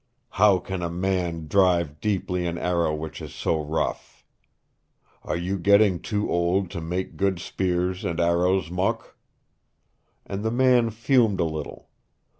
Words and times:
How 0.31 0.57
can 0.57 0.81
a 0.81 0.89
man 0.89 1.45
drive 1.45 1.99
deeply 2.01 2.47
an 2.47 2.57
arrow 2.57 2.91
which 2.91 3.21
is 3.21 3.35
so 3.35 3.61
rough? 3.61 4.25
Are 5.21 5.35
you 5.37 5.59
getting 5.59 5.99
too 5.99 6.27
old 6.27 6.71
to 6.71 6.81
make 6.81 7.17
good 7.17 7.37
spears 7.39 8.03
and 8.03 8.19
arrows, 8.19 8.71
Mok?" 8.71 9.15
And 10.25 10.41
the 10.43 10.49
man 10.49 10.89
fumed 10.89 11.39
a 11.39 11.45
little. 11.45 11.87